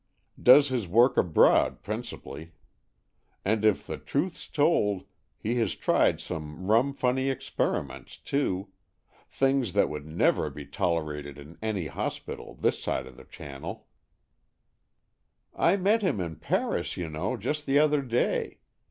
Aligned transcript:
Does 0.41 0.69
his 0.69 0.87
work 0.87 1.15
abroad 1.15 1.83
principally. 1.83 2.53
xAnd 3.45 3.63
if 3.63 3.85
the 3.85 3.99
truth's 3.99 4.47
told, 4.47 5.05
he 5.37 5.57
has 5.59 5.75
tried 5.75 6.19
some 6.19 6.65
rum 6.65 6.91
funny 6.95 7.29
experiments, 7.29 8.17
too— 8.17 8.69
things 9.29 9.73
that 9.73 9.89
would 9.89 10.07
never 10.07 10.49
be 10.49 10.65
tolerated 10.65 11.37
in 11.37 11.55
any 11.61 11.85
hospital 11.85 12.55
this 12.55 12.81
side 12.81 13.05
of 13.05 13.15
the 13.15 13.25
Channel." 13.25 13.85
AN 15.53 15.73
EXCHANGE 15.75 15.75
OF 15.75 15.77
SOULS 15.77 15.79
13" 15.79 15.79
I 15.79 15.83
met 15.91 16.01
him 16.01 16.19
in 16.19 16.35
Paris, 16.37 16.97
you 16.97 17.07
know, 17.07 17.37
just 17.37 17.67
the 17.67 17.77
other 17.77 18.01
day. 18.01 18.57